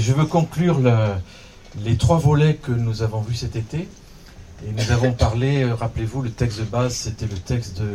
[0.00, 0.80] Je veux conclure
[1.84, 3.86] les trois volets que nous avons vus cet été.
[4.66, 7.92] Et nous avons parlé, euh, rappelez-vous, le texte de base, c'était le texte de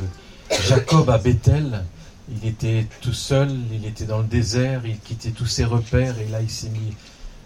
[0.68, 1.83] Jacob à Bethel.
[2.29, 6.28] Il était tout seul, il était dans le désert, il quittait tous ses repères et
[6.28, 6.96] là il s'est mis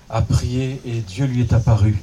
[0.10, 2.02] à prier et Dieu lui est apparu.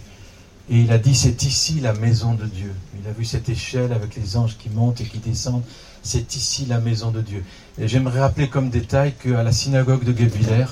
[0.71, 2.75] Et il a dit, c'est ici la maison de Dieu.
[2.99, 5.63] Il a vu cette échelle avec les anges qui montent et qui descendent.
[6.03, 7.45] C'est ici la maison de Dieu.
[7.79, 10.67] Et j'aimerais rappeler comme détail qu'à la synagogue de Guebwiller,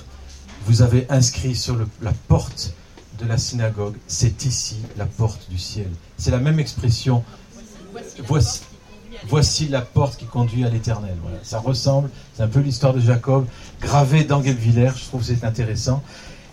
[0.66, 2.74] vous avez inscrit sur la porte
[3.18, 5.88] de la synagogue, c'est ici la porte du ciel.
[6.16, 7.22] C'est la même expression.
[9.28, 11.16] Voici, la porte qui conduit à l'éternel.
[11.22, 11.38] Voilà.
[11.42, 13.46] Ça ressemble, c'est un peu l'histoire de Jacob,
[13.80, 16.02] gravée dans je trouve c'est intéressant.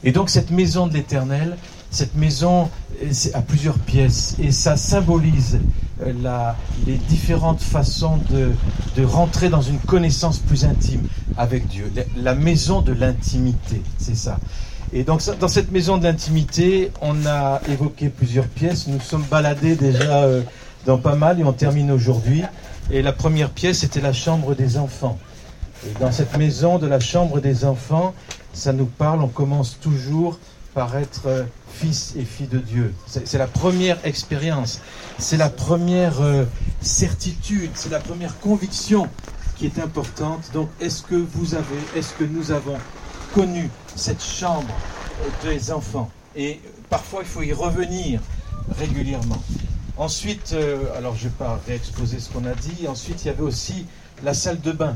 [0.03, 1.57] Et donc cette maison de l'éternel,
[1.91, 2.69] cette maison
[3.33, 5.59] a plusieurs pièces et ça symbolise
[6.01, 6.53] euh,
[6.87, 8.51] les différentes façons de,
[8.95, 11.01] de, rentrer dans une connaissance plus intime
[11.37, 11.91] avec Dieu.
[12.15, 14.39] La, maison de l'intimité, c'est ça.
[14.93, 18.87] Et donc dans cette maison de l'intimité, on a évoqué plusieurs pièces.
[18.87, 20.41] Nous sommes baladés déjà euh,
[20.85, 22.43] dans pas mal et on termine aujourd'hui.
[22.89, 25.17] Et la première pièce, c'était la chambre des enfants.
[25.85, 28.13] Et dans cette maison de la chambre des enfants,
[28.53, 30.39] ça nous parle, on commence toujours
[30.73, 32.93] par être euh, fils et fille de Dieu.
[33.07, 34.79] C'est la première expérience,
[35.17, 36.45] c'est la première euh,
[36.81, 39.07] certitude, c'est la première conviction
[39.57, 40.49] qui est importante.
[40.53, 42.77] Donc, est-ce que vous avez, est-ce que nous avons
[43.33, 44.73] connu cette chambre
[45.43, 46.09] des enfants?
[46.35, 48.21] Et parfois, il faut y revenir
[48.77, 49.41] régulièrement.
[49.97, 52.87] Ensuite, euh, alors je ne vais pas réexposer ce qu'on a dit.
[52.87, 53.85] Ensuite, il y avait aussi
[54.23, 54.95] la salle de bain.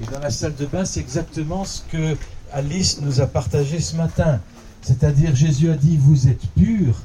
[0.00, 2.16] Et dans la salle de bain, c'est exactement ce que
[2.52, 4.40] Alice nous a partagé ce matin.
[4.82, 7.00] C'est-à-dire, Jésus a dit, vous êtes purs,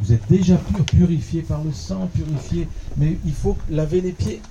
[0.00, 4.42] vous êtes déjà purs, purifiés par le sang, purifiés, mais il faut laver les pieds.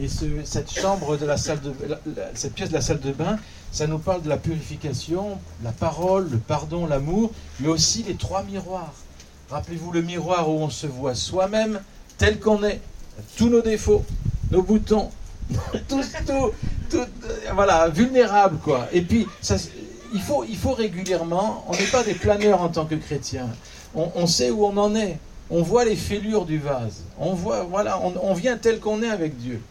[0.00, 1.72] Et cette chambre de la salle de,
[2.34, 3.38] cette pièce de la salle de bain,
[3.70, 8.42] ça nous parle de la purification, la parole, le pardon, l'amour, mais aussi les trois
[8.42, 8.94] miroirs.
[9.50, 11.80] Rappelez-vous le miroir où on se voit soi-même
[12.18, 12.80] tel qu'on est,
[13.36, 14.04] tous nos défauts,
[14.50, 15.10] nos boutons,
[15.88, 16.50] tout, tout,
[16.90, 17.06] tout,
[17.54, 18.88] voilà, vulnérable quoi.
[18.92, 19.26] Et puis
[20.14, 23.48] il faut, il faut régulièrement, on n'est pas des planeurs en tant que chrétiens,
[23.94, 25.18] on, sait où on en est,
[25.50, 29.38] on voit les fêlures du vase, on voit, voilà, on, vient tel qu'on est avec
[29.38, 29.62] Dieu.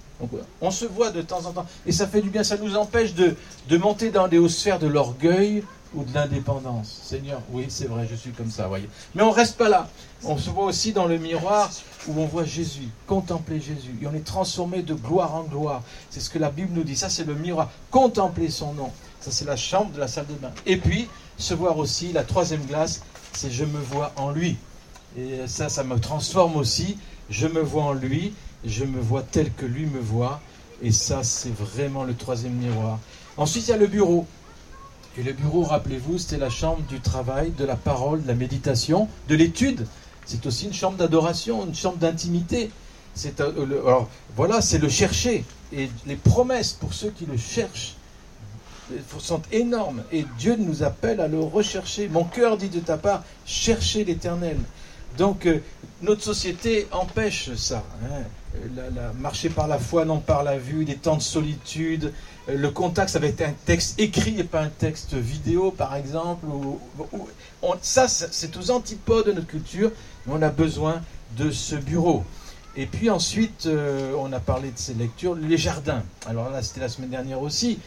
[0.62, 3.14] on se voit de temps en temps, et ça fait du bien, ça nous empêche
[3.14, 3.36] de,
[3.70, 5.64] de monter dans les hautes sphères de l'orgueil
[5.96, 7.02] ou de l'indépendance.
[7.04, 8.90] Seigneur, oui, c'est vrai, je suis comme ça, voyez.
[9.14, 9.88] Mais on reste pas là.
[10.24, 11.72] On se voit aussi dans le miroir
[12.08, 15.84] où on voit Jésus, contempler Jésus, et on est transformé de gloire en gloire.
[16.10, 16.96] C'est ce que la Bible nous dit.
[16.96, 17.72] Ça, c'est le miroir.
[17.92, 18.92] Contempler son nom.
[19.26, 20.52] Ça, c'est la chambre de la salle de bain.
[20.68, 21.08] Et puis,
[21.40, 23.02] se voir aussi, la troisième glace,
[23.34, 24.56] c'est je me vois en lui.
[25.18, 27.00] Et ça, ça me transforme aussi.
[27.32, 30.42] Je me vois en lui, je me vois tel que lui me voit.
[30.84, 33.00] Et ça, c'est vraiment le troisième miroir.
[33.36, 34.28] Ensuite, il y a le bureau.
[35.18, 39.10] Et le bureau, rappelez-vous, c'était la chambre du travail, de la parole, de la méditation,
[39.28, 39.88] de l'étude.
[40.28, 42.70] C'est aussi une chambre d'adoration, une chambre d'intimité.
[43.40, 47.96] Euh, alors voilà, c'est le chercher et les promesses pour ceux qui le cherchent
[49.20, 52.08] sont énormes et Dieu nous appelle à le rechercher.
[52.08, 54.58] Mon cœur dit de ta part, cherchez l'Éternel.
[55.18, 55.60] Donc euh,
[56.02, 57.84] notre société empêche ça.
[58.04, 58.24] Hein.
[58.76, 62.14] La, marcher par la foi, non par la vue, des temps de solitude.
[62.50, 65.96] Euh, le contact, ça va être un texte écrit et pas un texte vidéo, par
[65.96, 66.46] exemple.
[67.82, 69.92] ça, c'est aux antipodes de notre culture,
[70.26, 71.02] mais on a besoin
[71.38, 72.24] de ce bureau.
[72.78, 76.04] Et puis ensuite, euh, on a parlé de ces lectures, les jardins.
[76.28, 77.80] Alors là, c'était la semaine dernière aussi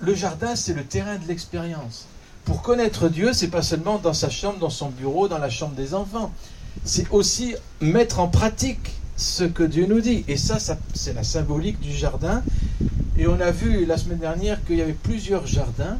[0.00, 2.06] le jardin, c'est le terrain de l'expérience.
[2.44, 5.74] Pour connaître Dieu, c'est pas seulement dans sa chambre, dans son bureau, dans la chambre
[5.74, 6.32] des enfants.
[6.84, 10.24] C'est aussi mettre en pratique ce que Dieu nous dit.
[10.28, 10.58] Et ça,
[10.94, 12.42] c'est la symbolique du jardin.
[13.18, 15.98] Et on a vu la semaine dernière qu'il y avait plusieurs jardins.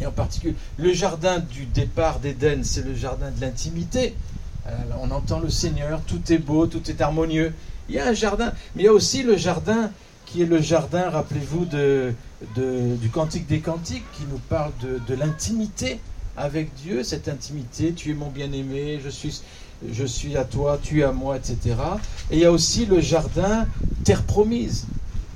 [0.00, 4.14] Et en particulier, le jardin du départ d'Éden, c'est le jardin de l'intimité.
[5.00, 7.52] On entend le Seigneur, tout est beau, tout est harmonieux.
[7.88, 9.90] Il y a un jardin, mais il y a aussi le jardin
[10.26, 12.14] qui est le jardin, rappelez-vous, de,
[12.56, 16.00] du Cantique des Cantiques, qui nous parle de, l'intimité
[16.36, 19.42] avec Dieu, cette intimité, tu es mon bien-aimé, je suis,
[19.90, 21.76] je suis à toi, tu es à moi, etc.
[22.30, 23.66] Et il y a aussi le jardin
[24.04, 24.86] terre promise.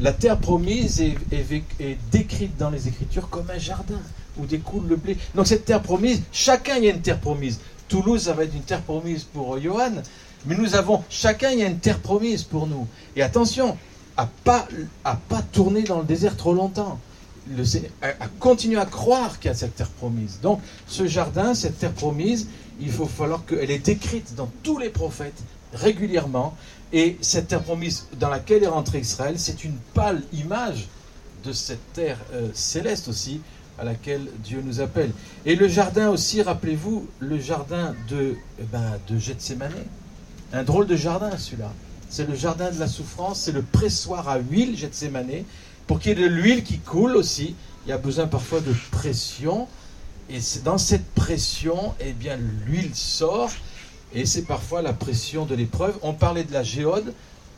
[0.01, 4.01] La terre promise est, est, décrite dans les Écritures comme un jardin
[4.39, 5.17] où découle le blé.
[5.35, 7.61] Donc cette terre promise, chacun y a une terre promise.
[7.89, 9.93] Toulouse, ça va être une terre promise pour Johan,
[10.47, 12.89] mais nous avons, chacun y a une terre promise pour nous.
[13.15, 13.77] Et attention,
[14.17, 14.67] à pas,
[15.05, 16.99] à pas tourner dans le désert trop longtemps.
[17.51, 17.65] Le,
[18.01, 20.41] à, continuer à croire qu'il y a cette terre promise.
[20.41, 22.49] Donc, ce jardin, cette terre promise,
[22.81, 25.43] il faut falloir qu'elle est décrite dans tous les prophètes
[25.75, 26.57] régulièrement.
[26.93, 30.89] Et cette terre promise dans laquelle est rentré Israël, c'est une pâle image
[31.45, 33.41] de cette terre euh, céleste aussi,
[33.79, 35.11] à laquelle Dieu nous appelle.
[35.45, 39.73] Et le jardin aussi, rappelez-vous, le jardin de, eh ben, de Gethsemane.
[40.53, 41.73] Un drôle de jardin celui-là.
[42.15, 45.43] C'est le jardin de la souffrance, c'est le pressoir à huile Gethsemane.
[45.89, 48.73] Pour qu'il y ait de l'huile qui coule aussi, il y a besoin parfois de
[48.93, 49.67] pression.
[50.31, 53.51] Et c'est dans cette pression, eh bien, l'huile sort.
[54.15, 55.99] Et c'est parfois la pression de l'épreuve.
[56.03, 57.13] On parlait de la géode.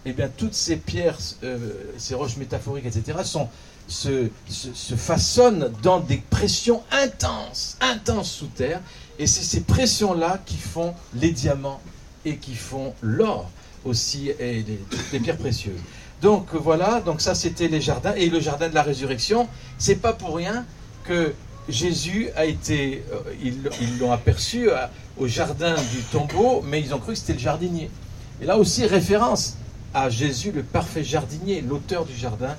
[0.06, 1.58] Eh bien, toutes ces pierres, euh,
[1.98, 3.50] ces roches métaphoriques, etc., sont,
[3.88, 8.80] se, se, façonnent dans des pressions intenses, intenses sous terre.
[9.18, 11.82] Et c'est ces pressions-là qui font les diamants
[12.24, 13.50] et qui font l'or
[13.86, 14.64] aussi et
[15.12, 15.80] les, pierres précieuses.
[16.22, 19.48] Donc voilà, donc ça c'était les jardins et le jardin de la résurrection.
[19.78, 20.64] C'est pas pour rien
[21.04, 21.32] que
[21.68, 24.76] Jésus a été, euh, ils l'ont aperçu euh,
[25.18, 27.90] au jardin du tombeau, mais ils ont cru que c'était le jardinier.
[28.40, 29.56] Et là aussi référence
[29.94, 32.54] à Jésus, le parfait jardinier, l'auteur du jardin.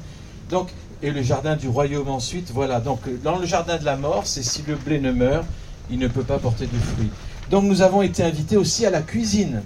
[0.50, 0.70] Donc
[1.04, 2.52] et le jardin du royaume ensuite.
[2.54, 5.46] Voilà, donc dans le jardin de la mort, c'est si le blé ne meurt,
[5.90, 7.12] il ne peut pas porter de fruits.
[7.50, 9.62] Donc nous avons été invités aussi à la cuisine.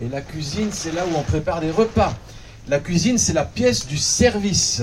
[0.00, 2.16] Et la cuisine, c'est là où on prépare des repas.
[2.68, 4.82] La cuisine, c'est la pièce du service.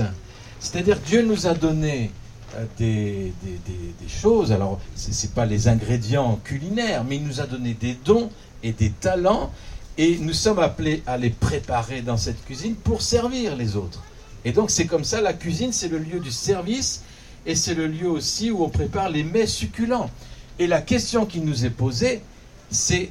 [0.60, 2.10] C'est-à-dire Dieu nous a donné
[2.56, 4.52] euh, des, des, choses.
[4.52, 8.30] Alors, ce n'est pas les ingrédients culinaires, mais il nous a donné des dons
[8.62, 9.50] et des talents.
[9.98, 14.02] Et nous sommes appelés à les préparer dans cette cuisine pour servir les autres.
[14.44, 17.02] Et donc c'est comme ça, la cuisine, c'est le lieu du service
[17.46, 20.10] et c'est le lieu aussi où on prépare les mets succulents.
[20.58, 22.22] Et la question qui nous est posée,
[22.70, 23.10] c'est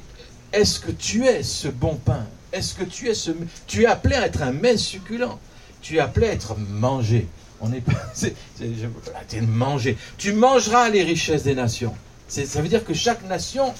[0.52, 2.26] est-ce que tu es ce bon pain?
[2.52, 3.30] Est-ce que tu es ce...
[3.66, 5.38] Tu es appelé à être un mets succulent.
[5.80, 7.26] Tu es appelé à être mangé.
[7.60, 7.92] On n'est pas...
[8.14, 8.34] C'est,
[9.40, 9.96] manger.
[10.18, 11.94] Tu mangeras les richesses des nations.
[12.28, 13.74] ça veut dire que chaque nation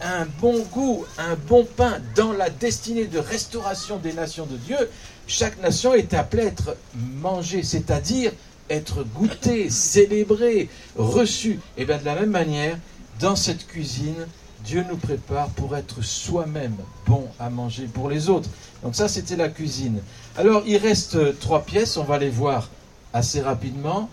[0.00, 4.56] a un bon goût, un bon pain dans la destinée de restauration des nations de
[4.56, 4.88] Dieu
[5.30, 8.32] chaque nation est appelée à être mangée, c'est-à-dire
[8.68, 11.60] être goûtée, célébrée, reçue.
[11.76, 12.76] Et bien de la même manière,
[13.20, 14.26] dans cette cuisine,
[14.64, 16.76] Dieu nous prépare pour être soi-même
[17.06, 18.48] bon à manger pour les autres.
[18.82, 20.00] Donc ça, c'était la cuisine.
[20.36, 22.68] Alors, il reste trois pièces, on va les voir
[23.12, 24.08] assez rapidement.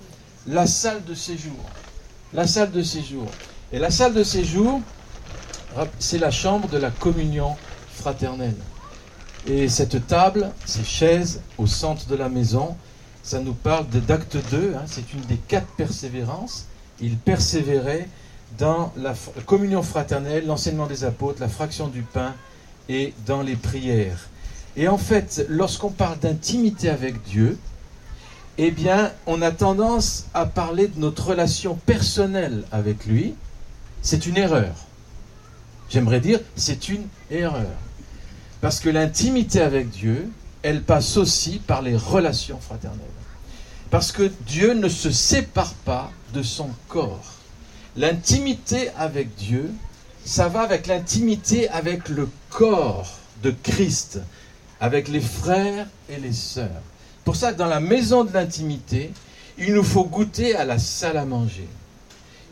[0.47, 1.57] La salle de séjour.
[2.33, 3.27] La salle de séjour.
[3.71, 4.81] Et la salle de séjour,
[5.99, 7.55] c'est la chambre de la communion
[7.93, 8.55] fraternelle.
[9.45, 12.75] Et cette table, ces chaises au centre de la maison,
[13.23, 16.67] ça nous parle d'acte 2, hein, c'est une des quatre persévérances.
[17.01, 18.07] Il persévérait
[18.57, 19.13] dans la
[19.45, 22.33] communion fraternelle, l'enseignement des apôtres, la fraction du pain
[22.89, 24.29] et dans les prières.
[24.75, 27.57] Et en fait, lorsqu'on parle d'intimité avec Dieu,
[28.57, 33.35] eh bien, on a tendance à parler de notre relation personnelle avec lui.
[34.01, 34.73] C'est une erreur.
[35.89, 37.67] J'aimerais dire, c'est une erreur.
[38.61, 40.29] Parce que l'intimité avec Dieu,
[40.63, 42.99] elle passe aussi par les relations fraternelles.
[43.89, 47.36] Parce que Dieu ne se sépare pas de son corps.
[47.97, 49.71] L'intimité avec Dieu,
[50.23, 54.19] ça va avec l'intimité avec le corps de Christ,
[54.79, 56.83] avec les frères et les sœurs.
[57.25, 59.11] Pour ça dans la maison de l'intimité,
[59.57, 61.67] il nous faut goûter à la salle à manger.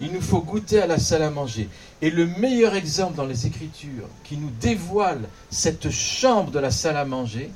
[0.01, 1.69] Il nous faut goûter à la salle à manger.
[2.01, 6.97] Et le meilleur exemple dans les Écritures qui nous dévoile cette chambre de la salle
[6.97, 7.51] à manger,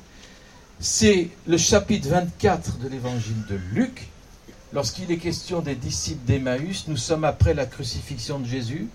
[0.78, 4.08] c'est le chapitre 24 de l'évangile de Luc,
[4.72, 6.86] lorsqu'il est question des disciples d'Emmaüs.
[6.88, 8.88] Nous sommes après la crucifixion de Jésus.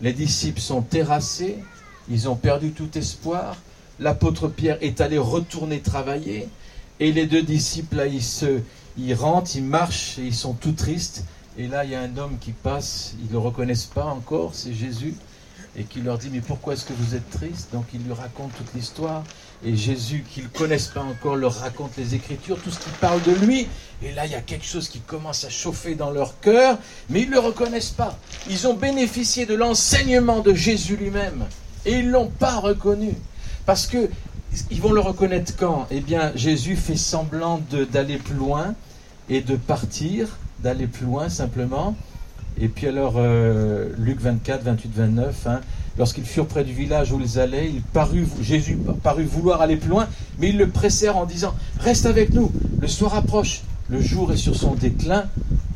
[0.00, 1.58] Les disciples sont terrassés,
[2.08, 3.56] ils ont perdu tout espoir.
[4.00, 6.48] L'apôtre Pierre est allé retourner travailler.
[7.00, 8.60] Et les deux disciples, là, ils, se,
[8.98, 11.24] ils rentrent, ils marchent, et ils sont tout tristes.
[11.56, 14.54] Et là, il y a un homme qui passe, ils ne le reconnaissent pas encore,
[14.54, 15.14] c'est Jésus,
[15.76, 18.54] et qui leur dit, mais pourquoi est-ce que vous êtes triste Donc il lui raconte
[18.56, 19.24] toute l'histoire,
[19.64, 23.22] et Jésus, qu'ils ne connaissent pas encore, leur raconte les Écritures, tout ce qui parle
[23.22, 23.66] de lui.
[24.02, 26.78] Et là, il y a quelque chose qui commence à chauffer dans leur cœur,
[27.08, 28.18] mais ils ne le reconnaissent pas.
[28.48, 31.46] Ils ont bénéficié de l'enseignement de Jésus lui-même,
[31.86, 33.14] et ils ne l'ont pas reconnu.
[33.66, 34.08] Parce que
[34.70, 35.86] ils vont le reconnaître quand?
[35.90, 38.74] Eh bien, Jésus fait semblant d'aller plus loin
[39.28, 40.28] et de partir
[40.60, 41.96] d'aller plus loin simplement.
[42.60, 45.48] Et puis alors, euh, Luc 24, 28, 29,
[45.98, 49.90] lorsqu'ils furent près du village où ils allaient, il parut, Jésus parut vouloir aller plus
[49.90, 50.06] loin,
[50.38, 54.36] mais ils le pressèrent en disant, reste avec nous, le soir approche, le jour est
[54.36, 55.24] sur son déclin,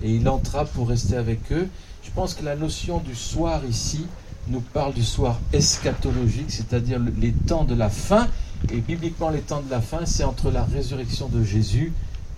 [0.03, 1.69] et il entra pour rester avec eux.
[2.05, 4.07] Je pense que la notion du soir ici
[4.49, 8.29] nous parle du soir eschatologique, c'est-à-dire les temps de la fin,
[8.73, 11.93] et bibliquement les temps de la fin, c'est entre la résurrection de Jésus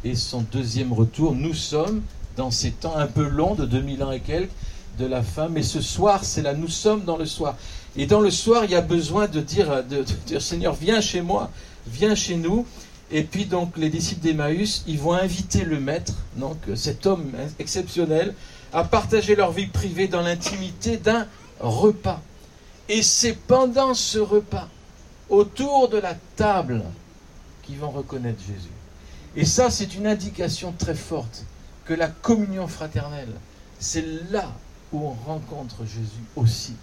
[0.04, 1.34] et son deuxième retour.
[1.34, 2.00] Nous sommes
[2.40, 4.50] dans ces temps un peu longs de 2000 ans et quelques
[4.98, 5.50] de la fin.
[5.50, 7.54] Mais ce soir, c'est là, nous sommes dans le soir.
[7.96, 11.20] Et dans le soir, il y a besoin de dire, de, dire Seigneur, viens chez
[11.20, 11.50] moi,
[11.86, 12.66] viens chez nous.
[13.10, 18.34] Et puis donc les disciples d'Emmaüs, ils vont inviter le maître, donc cet homme exceptionnel,
[18.72, 21.26] à partager leur vie privée dans l'intimité d'un
[21.58, 22.22] repas.
[22.88, 24.68] Et c'est pendant ce repas,
[25.28, 26.84] autour de la table,
[27.64, 28.72] qu'ils vont reconnaître Jésus.
[29.36, 31.44] Et ça, c'est une indication très forte
[31.90, 33.32] que la communion fraternelle,
[33.80, 34.52] c'est là
[34.92, 36.74] où on rencontre Jésus aussi.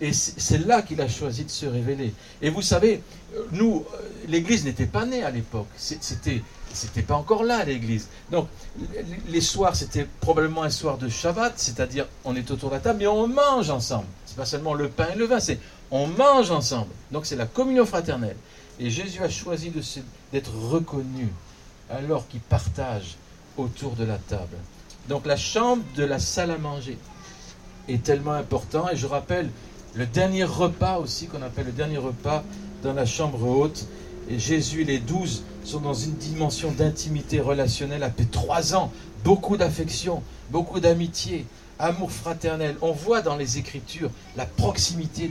[0.00, 2.14] Et c'est là qu'il a choisi de se révéler.
[2.40, 3.02] Et vous savez,
[3.50, 5.66] nous, euh, l'Église n'était pas née à l'époque.
[5.76, 6.40] C'était,
[6.72, 8.06] c'était pas encore là l'Église.
[8.30, 8.46] Donc,
[9.26, 13.00] les soirs, c'était probablement un soir de Shabbat, c'est-à-dire on est autour de la table,
[13.00, 14.06] mais on mange ensemble.
[14.24, 15.58] C'est pas seulement le pain et le vin, c'est
[15.90, 16.92] on mange ensemble.
[17.10, 18.36] Donc, c'est la communion fraternelle.
[18.78, 19.72] Et Jésus a choisi
[20.32, 21.26] d'être reconnu
[21.90, 23.16] alors qu'il partage
[23.58, 24.56] autour de la table.
[25.08, 26.98] Donc, la chambre de la salle à manger
[27.88, 28.88] est tellement important.
[28.90, 29.50] Et je rappelle
[29.94, 32.44] le dernier repas aussi, qu'on appelle le dernier repas
[32.82, 33.86] dans la chambre haute.
[34.30, 38.92] Et Jésus et les douze sont dans une dimension d'intimité relationnelle après trois ans.
[39.24, 41.46] Beaucoup d'affection, beaucoup d'amitié,
[41.78, 42.76] amour fraternel.
[42.82, 45.30] On voit dans les Écritures la proximité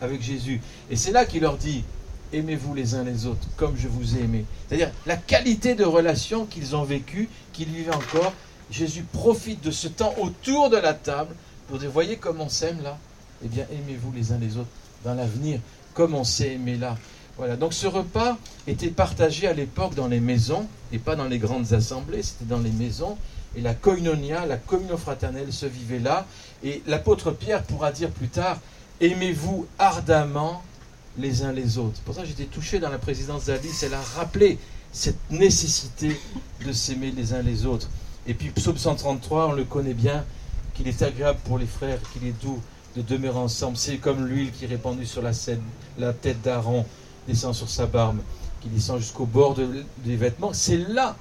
[0.00, 0.60] avec Jésus.
[0.90, 1.84] Et c'est là qu'il leur dit,
[2.32, 4.44] aimez-vous les uns les autres comme je vous ai aimé.
[4.68, 8.32] C'est-à-dire la qualité de relation qu'ils ont vécue, qu'ils vivent encore.
[8.70, 11.34] Jésus profite de ce temps autour de la table
[11.68, 12.98] pour dire, voyez comme on s'aime là
[13.44, 14.68] Eh bien, aimez-vous les uns les autres
[15.04, 15.60] dans l'avenir,
[15.94, 16.96] comme on s'est aimé là.
[17.38, 21.38] Voilà, donc ce repas était partagé à l'époque dans les maisons, et pas dans les
[21.38, 23.16] grandes assemblées, c'était dans les maisons.
[23.56, 26.26] Et la koinonia, la communion fraternelle se vivait là.
[26.64, 28.58] Et l'apôtre Pierre pourra dire plus tard,
[29.00, 30.62] aimez-vous ardemment
[31.18, 32.00] les uns les autres.
[32.02, 34.58] Pour ça, j'étais touché dans la présidence d'Alice, elle a rappelé
[34.92, 36.18] cette nécessité
[36.64, 37.88] de s'aimer les uns les autres.
[38.26, 40.24] Et puis, psaume 133, on le connaît bien,
[40.74, 42.60] qu'il est agréable pour les frères, qu'il est doux
[42.96, 43.76] de demeurer ensemble.
[43.76, 45.32] C'est comme l'huile qui est répandue sur la,
[45.98, 46.86] la tête d'Aaron,
[47.26, 48.18] descend sur sa barbe,
[48.60, 50.52] qui descend jusqu'au bord des vêtements.
[50.52, 51.16] C'est là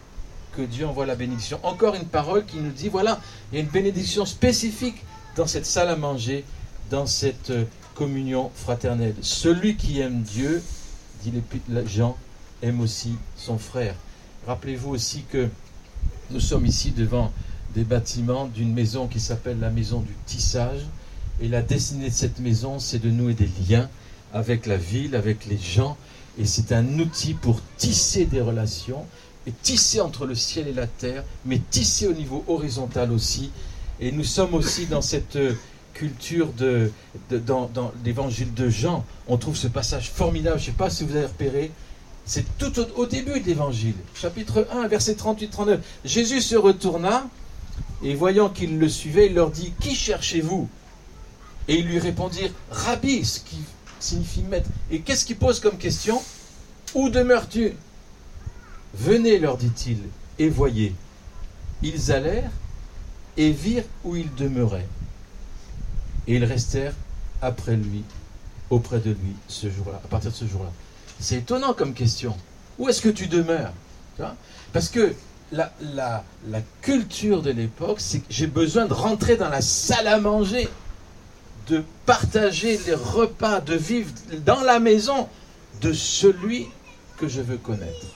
[0.55, 1.59] que Dieu envoie la bénédiction.
[1.63, 3.19] Encore une parole qui nous dit, voilà,
[3.51, 5.03] il y a une bénédiction spécifique
[5.35, 6.45] dans cette salle à manger,
[6.89, 7.65] dans cette euh,
[7.97, 9.15] communion fraternelle.
[9.21, 10.61] Celui qui aime Dieu,
[11.23, 11.33] dit
[11.87, 12.15] Jean,
[12.61, 13.95] aime aussi son frère.
[14.45, 15.49] Rappelez-vous aussi que
[16.29, 17.31] nous sommes ici devant
[17.73, 20.81] des bâtiments d'une maison qui s'appelle la maison du tissage.
[21.41, 23.89] Et la destinée de cette maison, c'est de nouer des liens
[24.33, 25.97] avec la ville, avec les gens.
[26.39, 29.05] Et c'est un outil pour tisser des relations,
[29.47, 33.49] et tisser entre le ciel et la terre, mais tisser au niveau horizontal aussi.
[33.99, 35.37] Et nous sommes aussi dans cette
[35.97, 36.91] culture de,
[37.31, 39.03] dans, l'évangile de Jean.
[39.27, 41.71] On trouve ce passage formidable, je ne sais pas si vous avez repéré,
[42.25, 45.79] c'est tout au, au, début de l'évangile, chapitre 1, verset 38-39.
[46.05, 47.27] Jésus se retourna
[48.03, 50.69] et voyant qu'ils le suivaient, il leur dit Qui cherchez-vous?
[51.67, 53.57] Et ils lui répondirent Rabbi, ce qui
[53.99, 54.69] signifie maître.
[54.91, 56.21] Et qu'est-ce qu'il pose comme question?
[56.93, 57.73] Où demeures-tu?
[58.93, 59.97] Venez, leur dit-il,
[60.39, 60.93] et voyez.
[61.81, 62.51] Ils allèrent
[63.35, 64.87] et virent où il demeurait.
[66.27, 66.93] Et ils restèrent
[67.41, 68.03] après lui,
[68.69, 70.71] auprès de lui, ce jour-là, à partir de ce jour-là.
[71.19, 72.35] C'est étonnant comme question.
[72.77, 73.73] Où est-ce que tu demeures
[74.73, 75.13] Parce que
[75.51, 76.23] la,
[76.81, 80.67] culture de l'époque, c'est que j'ai besoin de rentrer dans la salle à manger,
[81.67, 84.11] de partager les repas, de vivre
[84.45, 85.27] dans la maison
[85.81, 86.67] de celui
[87.17, 88.07] que je veux connaître.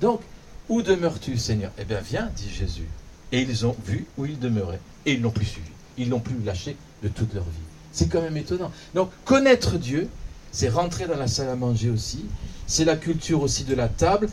[0.00, 0.20] Donc,
[0.68, 1.70] où demeures-tu, Seigneur?
[1.78, 2.88] Eh bien, viens, dit Jésus.
[3.30, 4.80] Et ils ont vu où il demeurait.
[5.06, 5.70] Et ils l'ont plus suivi.
[5.96, 7.50] Ils l'ont plus lâché de toute leur vie.
[7.92, 8.70] C'est quand même étonnant.
[8.94, 10.08] Donc, connaître Dieu,
[10.50, 12.24] c'est rentrer dans la salle à manger aussi.
[12.66, 14.28] C'est la culture aussi de la table.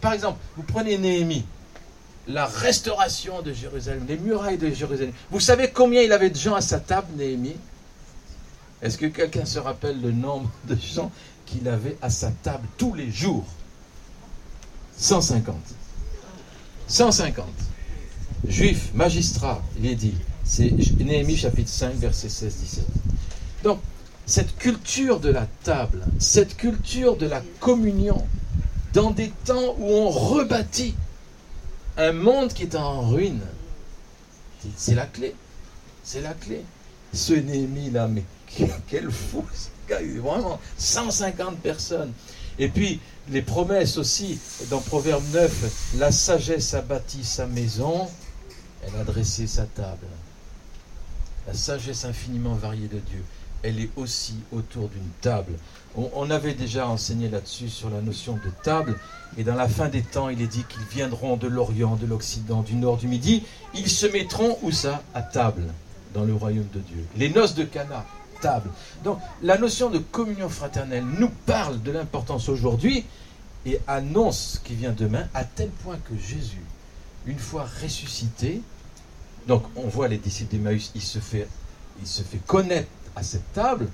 [0.00, 1.44] par exemple, vous prenez Néhémie
[2.28, 5.12] la restauration de Jérusalem, les murailles de Jérusalem.
[5.30, 7.56] Vous savez combien il avait de gens à sa table, Néhémie?
[8.82, 11.10] Est-ce que quelqu'un se rappelle le nombre de gens
[11.46, 13.46] qu'il avait à sa table tous les jours?
[14.98, 15.56] 150.
[16.86, 17.46] 150.
[18.46, 20.14] Juifs, magistrats, il est dit.
[20.50, 22.80] C'est Néhémie chapitre 5, verset 16-17.
[23.62, 23.80] Donc,
[24.24, 28.26] cette culture de la table, cette culture de la communion,
[28.94, 30.94] dans des temps où on rebâtit
[31.98, 33.42] un monde qui est en ruine.
[34.74, 35.34] C'est la clé.
[36.02, 36.62] C'est la clé.
[37.12, 38.24] Ce Néhémie là, mais
[38.88, 42.12] quel fou ce gars, vraiment 150 personnes.
[42.58, 43.00] Et puis
[43.30, 44.38] les promesses aussi,
[44.70, 48.08] dans Proverbe 9, la sagesse a bâti sa maison,
[48.82, 50.06] elle a dressé sa table.
[51.48, 53.24] La sagesse infiniment variée de Dieu,
[53.62, 55.54] elle est aussi autour d'une table.
[55.96, 58.98] On, avait déjà enseigné là-dessus sur la notion de table,
[59.38, 62.60] et dans la fin des temps, il est dit qu'ils viendront de l'Orient, de l'Occident,
[62.60, 63.44] du Nord, du Midi.
[63.72, 65.02] Ils se mettront où ça?
[65.14, 65.64] À table,
[66.12, 67.06] dans le royaume de Dieu.
[67.16, 68.04] Les noces de Cana,
[68.42, 68.68] table.
[69.02, 73.06] Donc la notion de communion fraternelle nous parle de l'importance aujourd'hui
[73.64, 76.62] et annonce ce qui vient demain, à tel point que Jésus,
[77.24, 78.60] une fois ressuscité,
[79.48, 81.48] Donc on voit les disciples d'Emmaüs, il se fait,
[82.04, 83.88] se connaître à cette table,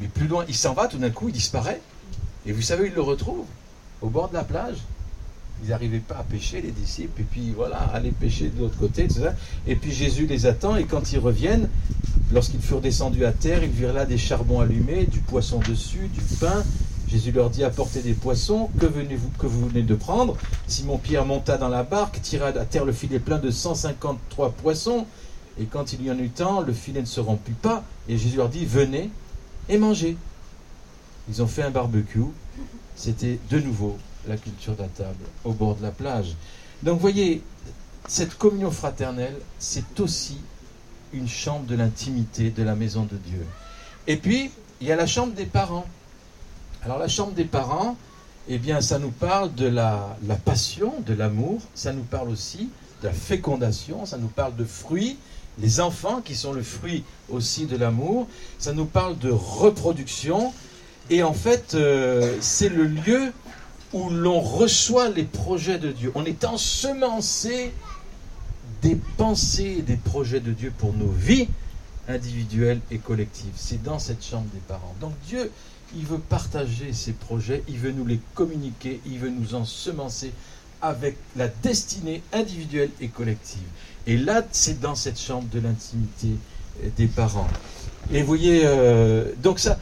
[0.00, 1.80] mais plus loin, il s'en va, tout d'un coup, il disparaît.
[2.46, 3.44] Et vous savez, il le retrouve?
[4.00, 4.78] Au bord de la plage.
[5.62, 9.08] Ils n'arrivaient pas à pêcher, les disciples, et puis voilà, aller pêcher de l'autre côté,
[9.08, 9.34] ça.
[9.66, 11.68] Et puis Jésus les attend, et quand ils reviennent,
[12.32, 16.20] lorsqu'ils furent descendus à terre, ils virent là des charbons allumés, du poisson dessus, du
[16.40, 16.64] pain.
[17.08, 20.36] Jésus leur dit apportez des poissons, que, venez-vous, que vous venez de prendre?
[20.66, 25.06] Simon-Pierre monta dans la barque, tira à terre le filet plein de 153 poissons,
[25.58, 28.36] et quand il y en eut temps, le filet ne se remplit pas, et Jésus
[28.36, 29.10] leur dit venez
[29.68, 30.16] et mangez.
[31.28, 32.20] Ils ont fait un barbecue,
[32.94, 33.96] c'était de nouveau
[34.28, 36.34] la culture de la table au bord de la plage.
[36.82, 37.42] Donc voyez,
[38.08, 40.38] cette communion fraternelle, c'est aussi
[41.12, 43.44] une chambre de l'intimité de la maison de Dieu.
[44.06, 45.86] Et puis, il y a la chambre des parents.
[46.86, 47.96] Alors la chambre des parents,
[48.48, 52.70] eh bien, ça nous parle de la, passion, de l'amour, ça nous parle aussi
[53.02, 55.16] de la fécondation, ça nous parle de fruits,
[55.58, 58.28] les enfants qui sont le fruit aussi de l'amour,
[58.60, 60.54] ça nous parle de reproduction,
[61.10, 63.32] et en fait, euh, c'est le lieu
[63.92, 66.12] où l'on reçoit les projets de Dieu.
[66.14, 67.72] On est ensemencé
[68.82, 71.48] des pensées des projets de Dieu pour nos vies
[72.08, 73.54] individuelles et collectives.
[73.56, 74.94] C'est dans cette chambre des parents.
[75.00, 75.50] Donc Dieu,
[75.94, 80.32] il veut partager ses projets, il veut nous les communiquer, il veut nous ensemencer
[80.82, 83.66] avec la destinée individuelle et collective.
[84.06, 86.28] Et là, c'est dans cette chambre de l'intimité
[86.96, 87.48] des parents.
[88.12, 89.78] Et vous voyez, euh, donc ça,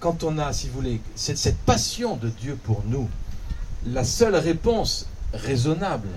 [0.00, 3.08] quand on a, si vous voulez, cette, cette passion de Dieu pour nous,
[3.86, 6.08] la seule réponse raisonnable,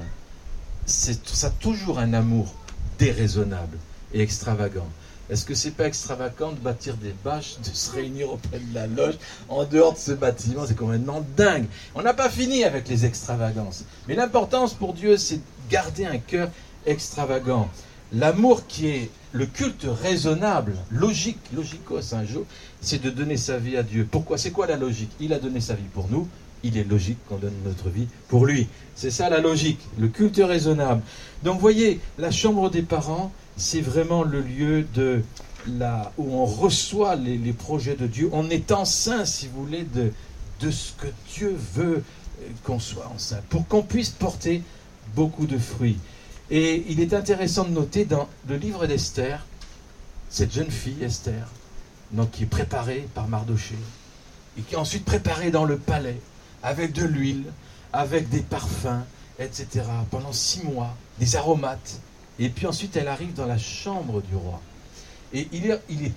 [0.86, 2.54] c'est ça toujours un amour
[3.00, 3.78] déraisonnable
[4.14, 4.88] et extravagant.
[5.30, 8.86] Est-ce que c'est pas extravagant de bâtir des bâches, de se réunir auprès de la
[8.86, 9.16] loge
[9.50, 10.66] en dehors de ce bâtiment?
[10.68, 11.66] C'est complètement dingue.
[11.96, 13.86] On n'a pas fini avec les extravagances.
[14.08, 16.50] Mais l'importance pour Dieu, c'est de garder un cœur
[16.86, 17.70] extravagant.
[18.14, 22.46] L'amour qui est le culte raisonnable, logique, logicos, un jour,
[22.80, 24.08] c'est de donner sa vie à Dieu.
[24.10, 24.38] Pourquoi?
[24.38, 25.10] C'est quoi la logique?
[25.20, 26.28] Il a donné sa vie pour nous,
[26.64, 28.68] il est logique qu'on donne notre vie pour lui.
[28.94, 31.02] C'est ça la logique, le culte raisonnable.
[31.44, 35.24] Donc voyez, la chambre des parents, c'est vraiment le lieu de
[35.68, 38.30] la, où on reçoit les, projets de Dieu.
[38.32, 40.12] On est enceint, si vous voulez, de,
[40.60, 42.04] de ce que Dieu veut
[42.42, 44.62] euh, qu'on soit enceint, pour qu'on puisse porter
[45.16, 45.98] beaucoup de fruits.
[46.52, 49.46] Et il est intéressant de noter dans le livre d'Esther,
[50.30, 51.48] cette jeune fille, Esther,
[52.12, 53.76] donc, qui est préparée par Mardoché,
[54.58, 56.20] et qui est ensuite préparée dans le palais,
[56.62, 57.46] avec de l'huile,
[57.94, 59.04] avec des parfums,
[59.40, 62.00] etc., pendant six mois, des aromates.
[62.40, 64.62] Et puis ensuite, elle arrive dans la chambre du roi.
[65.34, 66.14] Et il est,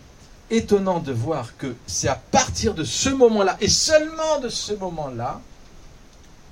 [0.50, 5.42] étonnant de voir que c'est à partir de ce moment-là, et seulement de ce moment-là,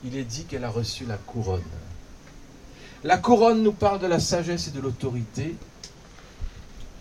[0.04, 1.62] il est dit qu'elle a reçu la couronne.
[3.04, 5.56] La couronne nous parle de la sagesse et de l'autorité.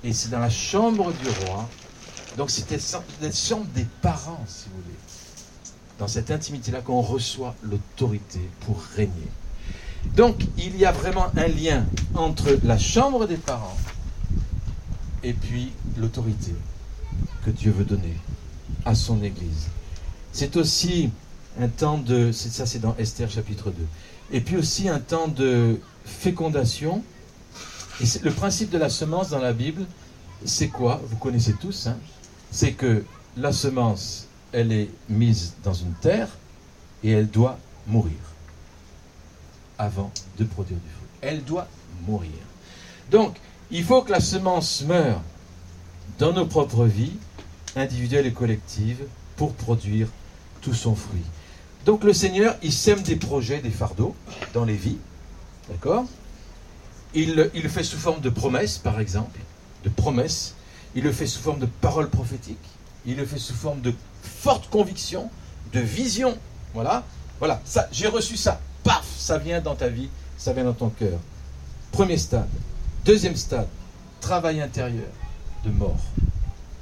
[0.03, 1.67] Et c'est dans la chambre du roi.
[2.37, 2.79] Donc c'était
[3.21, 4.95] la chambre des parents, si vous voulez.
[5.99, 9.29] Dans cette intimité-là qu'on reçoit l'autorité pour régner.
[10.15, 13.77] Donc il y a vraiment un lien entre la chambre des parents
[15.23, 16.53] et puis l'autorité
[17.43, 18.15] que Dieu veut donner
[18.85, 19.67] à son Église.
[20.31, 21.09] C'est aussi
[21.59, 22.31] un temps de...
[22.31, 23.75] Ça c'est dans Esther chapitre 2.
[24.31, 27.03] Et puis aussi un temps de fécondation.
[28.01, 29.85] Et le principe de la semence dans la Bible,
[30.43, 31.01] c'est quoi?
[31.07, 31.87] Vous connaissez tous.
[31.87, 31.97] Hein?
[32.51, 33.03] C'est que
[33.37, 36.29] la semence, elle est mise dans une terre
[37.03, 38.13] et elle doit mourir
[39.77, 41.07] avant de produire du fruit.
[41.21, 41.67] Elle doit
[42.07, 42.31] mourir.
[43.11, 43.35] Donc,
[43.71, 45.21] il faut que la semence meure
[46.19, 47.17] dans nos propres vies,
[47.75, 50.07] individuelles et collectives, pour produire
[50.61, 51.25] tout son fruit.
[51.85, 54.15] Donc le Seigneur, il sème des projets, des fardeaux
[54.53, 54.97] dans les vies.
[55.69, 56.05] D'accord?
[57.13, 59.39] Il, il, le fait sous forme de promesses, par exemple,
[59.83, 60.55] de promesses.
[60.95, 62.57] Il le fait sous forme de paroles prophétiques.
[63.05, 65.29] Il le fait sous forme de fortes convictions,
[65.73, 66.37] de visions.
[66.73, 67.03] Voilà.
[67.39, 67.61] Voilà.
[67.65, 68.59] Ça, j'ai reçu ça.
[68.85, 71.19] Paf, ça vient dans ta vie, ça vient dans ton cœur.
[71.91, 72.47] Premier stade.
[73.03, 73.67] Deuxième stade,
[74.21, 75.09] travail intérieur
[75.65, 75.99] de mort.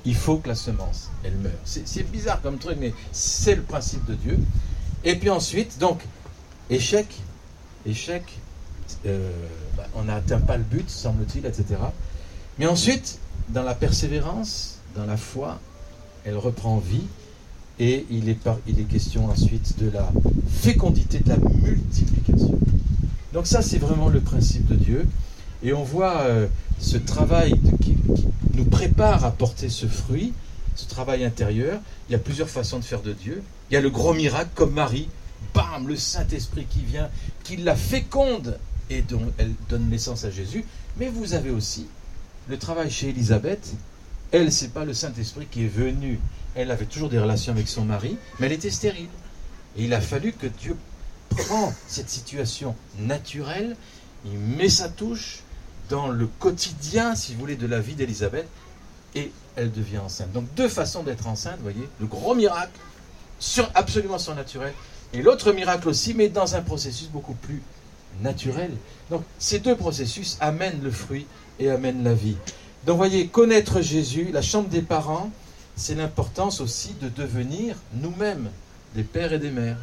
[0.05, 1.51] Il faut que la semence, elle meure.
[1.63, 4.37] C'est bizarre comme truc, mais c'est le principe de Dieu.
[5.05, 6.01] Et puis ensuite, donc,
[6.69, 7.07] échec,
[7.85, 8.23] échec,
[9.05, 9.31] euh,
[9.77, 11.79] bah, on n'atteint pas le but, semble-t-il, etc.
[12.59, 15.59] Mais ensuite, dans la persévérance, dans la foi,
[16.25, 17.07] elle reprend vie
[17.79, 20.11] et il est, il est question ensuite de la
[20.47, 22.57] fécondité, de la multiplication.
[23.33, 25.07] Donc ça, c'est vraiment le principe de Dieu.
[25.63, 26.47] Et on voit euh,
[26.79, 27.95] ce travail qui,
[28.53, 30.33] nous prépare à porter ce fruit,
[30.75, 31.79] ce travail intérieur.
[32.07, 33.41] Il y a plusieurs façons de faire de Dieu.
[33.69, 35.09] Il y a le gros miracle comme Marie,
[35.53, 37.09] bam, le Saint-Esprit qui vient,
[37.43, 38.59] qui la féconde
[38.89, 40.65] et dont elle donne naissance à Jésus.
[40.97, 41.87] Mais vous avez aussi
[42.47, 43.73] le travail chez Élisabeth.
[44.31, 46.19] Elle, c'est pas le Saint-Esprit qui est venu.
[46.55, 49.09] Elle avait toujours des relations avec son mari, mais elle était stérile.
[49.77, 50.77] Et il a fallu que Dieu
[51.29, 53.75] prend cette situation naturelle,
[54.25, 55.39] il met sa touche
[55.89, 58.47] dans le quotidien, si vous voulez, de la vie d'Élisabeth,
[59.15, 60.31] et elle devient enceinte.
[60.31, 62.79] Donc deux façons d'être enceinte, vous voyez, le gros miracle,
[63.39, 64.73] sur, absolument surnaturel,
[65.13, 67.61] et l'autre miracle aussi, mais dans un processus beaucoup plus
[68.21, 68.71] naturel.
[69.09, 71.25] Donc ces deux processus amènent le fruit
[71.59, 72.37] et amènent la vie.
[72.85, 75.31] Donc voyez, connaître Jésus, la chambre des parents,
[75.75, 78.49] c'est l'importance aussi de devenir nous-mêmes
[78.95, 79.77] des pères et des mères.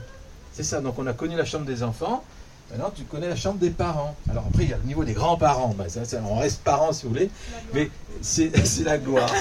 [0.52, 2.24] C'est ça, donc on a connu la chambre des enfants,
[2.70, 4.14] maintenant tu connais la chambre des parents.
[4.30, 5.86] Alors après, il y a le niveau des grands-parents, ben,
[6.24, 7.30] on reste parents si vous voulez,
[7.74, 8.50] mais c'est
[8.84, 9.32] la gloire.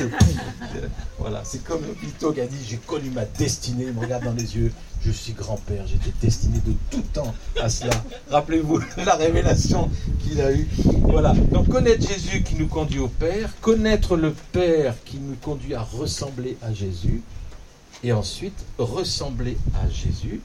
[1.17, 4.33] voilà, c'est comme Vito qui a dit, j'ai connu ma destinée, il me regarde dans
[4.33, 7.93] les yeux, je suis grand-père, j'étais destiné de tout temps à cela.
[8.29, 9.89] Rappelez-vous la révélation
[10.23, 10.67] qu'il a eue.
[11.01, 11.33] Voilà.
[11.51, 15.81] Donc connaître Jésus qui nous conduit au Père, connaître le Père qui nous conduit à
[15.81, 17.21] ressembler à Jésus,
[18.03, 20.41] et ensuite ressembler à Jésus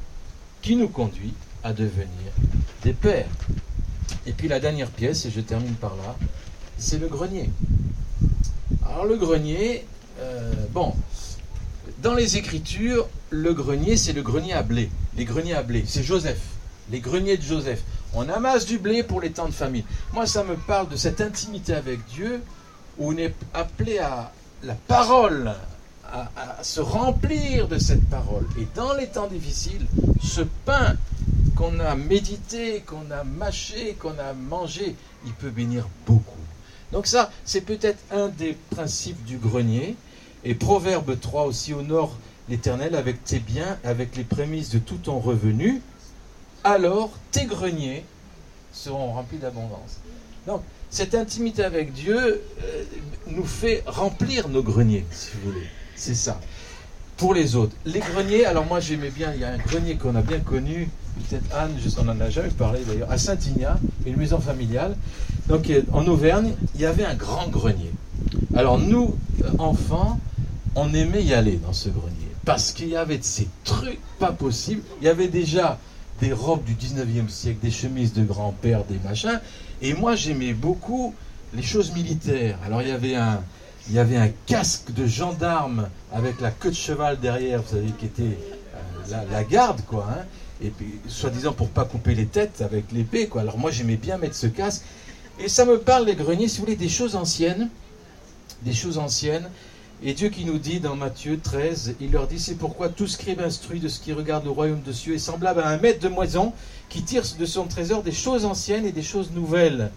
[0.63, 2.33] qui nous conduit à devenir
[2.83, 3.29] des pères.
[4.27, 6.17] Et puis la dernière pièce, et je termine par là,
[6.79, 7.51] c'est le grenier.
[8.87, 9.87] Alors le grenier,
[10.21, 10.95] euh, bon,
[12.05, 14.91] dans les Écritures, le grenier, c'est le grenier à blé.
[15.17, 16.39] Les greniers à blé, c'est Joseph.
[16.91, 17.83] Les greniers de Joseph.
[18.13, 19.87] On amasse du blé pour les temps de famille.
[20.13, 22.43] Moi, ça me parle de cette intimité avec Dieu
[22.99, 24.31] où on est appelé à
[24.63, 25.55] la parole,
[26.13, 28.45] à, à, se remplir de cette parole.
[28.61, 29.87] Et dans les temps difficiles,
[30.23, 30.97] ce pain
[31.57, 36.35] qu'on a médité, qu'on a mâché, qu'on a mangé, il peut bénir beaucoup.
[36.93, 39.97] Donc ça, c'est peut-être un des principes du grenier.
[40.45, 42.17] Et Proverbe 3 aussi honore
[42.49, 45.81] l'Éternel avec tes biens, avec les prémices de tout ton revenu,
[46.63, 48.05] alors tes greniers
[48.73, 50.01] seront remplis d'abondance.
[50.47, 52.85] Donc, cette intimité avec Dieu euh,
[53.29, 55.67] nous fait remplir nos greniers, si vous voulez.
[55.97, 56.41] C'est ça.
[57.17, 57.75] Pour les autres.
[57.87, 60.91] Les greniers, alors moi j'aimais bien, il y a un grenier qu'on a bien connu,
[61.29, 64.97] peut-être Anne, on n'en a jamais parlé d'ailleurs, à Saint-Ignac, une maison familiale.
[65.49, 67.93] Donc euh, en Auvergne, il y avait un grand grenier.
[68.55, 70.19] Alors nous, euh, enfants,
[70.75, 74.33] on aimait y aller dans ce grenier parce qu'il y avait de ces trucs pas
[74.33, 74.83] possibles.
[75.01, 75.79] Il y avait déjà
[76.21, 79.41] des robes du 19e siècle, des chemises de grand-père, des machins.
[79.83, 81.15] Et moi, j'aimais beaucoup
[81.55, 82.59] les choses militaires.
[82.65, 83.43] Alors, il y avait un,
[83.89, 87.91] il y avait un casque de gendarme avec la queue de cheval derrière, vous savez,
[87.99, 90.07] qui était euh, la, garde, quoi.
[90.11, 90.25] Hein.
[90.63, 93.43] et puis, soi-disant pour pas couper les têtes avec l'épée, quoi.
[93.43, 94.83] Alors, moi, j'aimais bien mettre ce casque.
[95.41, 97.69] Et ça me parle, les greniers, si vous voulez, des choses anciennes.
[98.63, 99.49] Des choses anciennes.
[100.07, 103.41] Et Dieu qui nous dit dans Matthieu 13, il leur dit, c'est pourquoi tout scribe
[103.41, 106.11] instruit de ce qui regarde le royaume de cieux est semblable à un maître de
[106.11, 106.53] moison
[106.91, 109.91] qui tire de son trésor des choses anciennes et des choses nouvelles.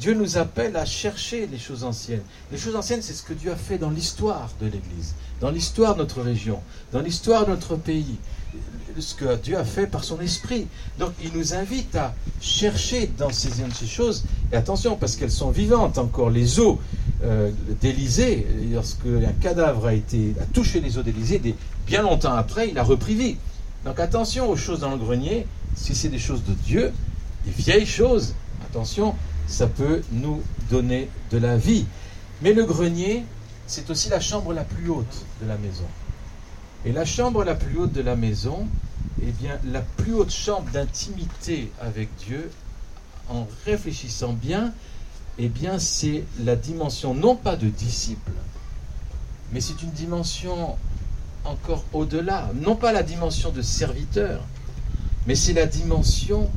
[0.00, 2.22] Dieu nous appelle à chercher les choses anciennes.
[2.50, 5.94] Les choses anciennes, c'est ce que Dieu a fait dans l'histoire de l'Église, dans l'histoire
[5.94, 6.58] de notre région,
[6.92, 8.16] dans l'histoire de notre pays
[8.98, 10.66] ce que Dieu a fait par son esprit.
[10.98, 15.98] Donc il nous invite à chercher dans ces choses, et attention parce qu'elles sont vivantes
[15.98, 16.80] encore, les eaux
[17.22, 21.40] euh, d'Élysée, lorsque un cadavre a, été, a touché les eaux d'Élysée,
[21.86, 23.36] bien longtemps après, il a repris vie.
[23.84, 26.92] Donc attention aux choses dans le grenier, si c'est des choses de Dieu,
[27.44, 29.14] des vieilles choses, attention,
[29.46, 31.86] ça peut nous donner de la vie.
[32.42, 33.24] Mais le grenier,
[33.66, 35.86] c'est aussi la chambre la plus haute de la maison.
[36.84, 38.66] Et la chambre la plus haute de la maison,
[39.22, 42.50] eh bien, la plus haute chambre d'intimité avec Dieu,
[43.28, 44.72] en réfléchissant bien,
[45.38, 48.32] eh bien, c'est la dimension non pas de disciple,
[49.52, 50.76] mais c'est une dimension
[51.44, 54.44] encore au-delà, non pas la dimension de serviteur,
[55.26, 56.50] mais c'est la dimension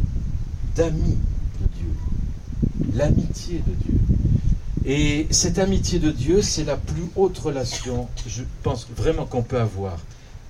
[0.75, 1.17] d'ami
[1.61, 3.99] de Dieu, l'amitié de Dieu.
[4.85, 9.59] Et cette amitié de Dieu, c'est la plus haute relation, je pense vraiment qu'on peut
[9.59, 9.97] avoir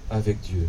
[0.10, 0.68] avec Dieu.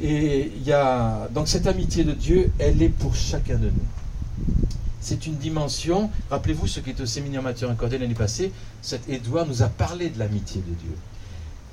[0.00, 4.65] Et il y a donc cette amitié de Dieu, elle est pour chacun de nous.
[5.08, 6.10] C'est une dimension.
[6.30, 8.50] Rappelez-vous ce qui est au séminaire Mathieu accordé l'année passée.
[8.82, 10.96] Cet Édouard nous a parlé de l'amitié de Dieu.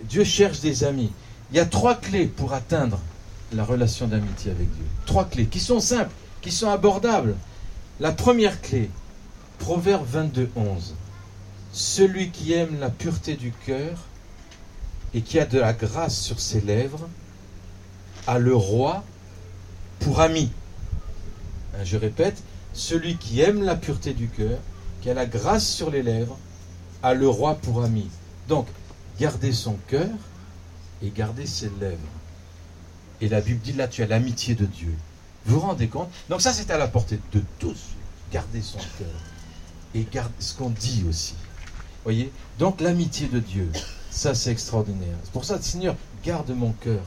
[0.03, 1.11] Dieu cherche des amis.
[1.49, 2.99] Il y a trois clés pour atteindre
[3.51, 4.85] la relation d'amitié avec Dieu.
[5.07, 6.11] Trois clés qui sont simples,
[6.43, 7.35] qui sont abordables.
[7.99, 8.91] La première clé,
[9.57, 10.93] Proverbe 22, 11.
[11.71, 13.97] Celui qui aime la pureté du cœur
[15.15, 17.09] et qui a de la grâce sur ses lèvres
[18.27, 19.03] a le roi
[20.01, 20.51] pour ami.
[21.73, 22.43] Hein, je répète,
[22.73, 24.59] celui qui aime la pureté du cœur,
[25.01, 26.37] qui a la grâce sur les lèvres,
[27.01, 28.09] a le roi pour ami.
[28.47, 28.67] Donc,
[29.19, 30.09] garder son cœur
[31.01, 31.97] et garder ses lèvres.
[33.21, 34.93] Et la Bible dit là, tu as l'amitié de Dieu.
[35.45, 36.09] Vous vous rendez compte?
[36.29, 37.77] Donc ça, c'est à la portée de tous.
[38.33, 39.07] garder son cœur
[39.93, 41.35] et garder ce qu'on dit aussi.
[42.03, 42.31] Voyez?
[42.57, 43.69] Donc l'amitié de Dieu,
[44.09, 45.15] ça c'est extraordinaire.
[45.23, 47.03] C'est pour ça, Seigneur, garde mon cœur.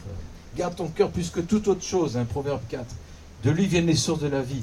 [0.56, 2.84] Garde ton cœur plus que toute autre chose, hein, Proverbe 4.
[3.46, 4.62] De lui viennent les sources de la vie.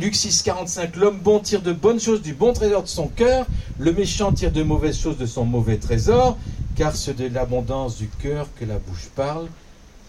[0.00, 0.94] Luc 6, 45.
[0.94, 3.44] L'homme bon tire de bonnes choses du bon trésor de son cœur.
[3.80, 6.38] Le méchant tire de mauvaises choses de son mauvais trésor.
[6.76, 9.48] Car c'est de l'abondance du cœur que la bouche parle.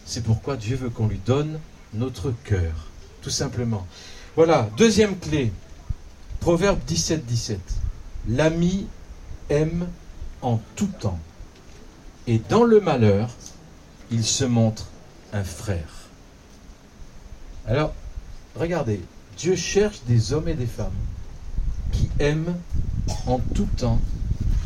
[0.06, 1.60] C'est pourquoi Dieu veut qu'on lui donne
[1.96, 2.74] notre cœur.
[3.24, 3.88] Tout simplement.
[4.36, 4.70] Voilà.
[4.78, 5.52] Deuxième clé.
[6.42, 7.60] Proverbe 17, 17.
[8.28, 8.86] L'ami
[9.50, 9.88] aime
[10.44, 11.18] en tout temps.
[12.28, 13.32] Et dans le malheur,
[14.12, 14.86] il se montre
[15.34, 15.99] un frère.
[17.70, 17.94] Alors,
[18.56, 19.00] regardez,
[19.38, 20.90] Dieu cherche des hommes et des femmes
[21.92, 22.56] qui aiment
[23.28, 24.00] en tout temps,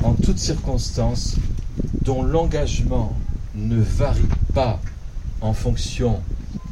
[0.03, 1.35] en toutes circonstances,
[2.03, 3.13] dont l'engagement
[3.55, 4.21] ne varie
[4.53, 4.79] pas
[5.41, 6.21] en fonction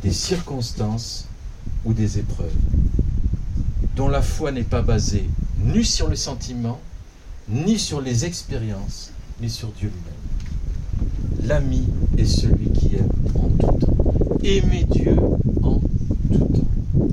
[0.04, 1.28] des circonstances
[1.84, 2.56] ou des épreuves,
[3.98, 6.80] dont la foi n'est pas basée ni sur le sentiment,
[7.50, 11.50] ni sur les expériences, mais sur Dieu lui-même.
[11.50, 14.01] L'ami est celui qui aime en tout temps.
[14.44, 15.16] Aimer Dieu
[15.62, 15.80] en
[16.34, 17.04] tout temps.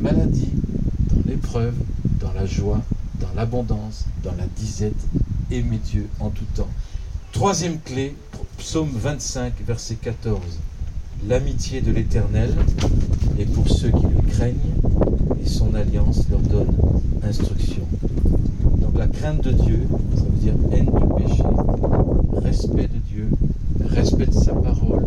[0.00, 0.52] Maladie,
[1.12, 1.74] dans l'épreuve,
[2.20, 2.80] dans la joie,
[3.20, 4.94] dans l'abondance, dans la disette,
[5.50, 6.68] aimer Dieu en tout temps.
[7.32, 8.14] Troisième clé,
[8.58, 10.40] psaume 25, verset 14.
[11.26, 12.54] L'amitié de l'Éternel
[13.40, 14.54] est pour ceux qui le craignent
[15.44, 16.72] et son alliance leur donne
[17.24, 17.82] instruction.
[18.80, 21.42] Donc la crainte de Dieu, ça veut dire haine du péché,
[22.44, 23.28] respect de Dieu,
[23.88, 25.02] respect de sa parole.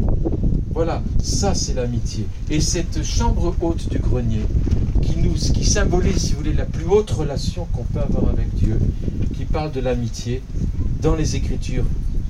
[0.80, 2.26] Voilà, ça c'est l'amitié.
[2.50, 4.46] Et cette chambre haute du grenier,
[5.02, 8.56] qui, nous, qui symbolise, si vous voulez, la plus haute relation qu'on peut avoir avec
[8.56, 8.80] Dieu,
[9.36, 10.42] qui parle de l'amitié,
[11.02, 11.84] dans les Écritures,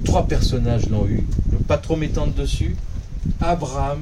[0.03, 2.75] trois personnages l'ont eu, le pas trop m'étendre dessus,
[3.39, 3.99] Abraham,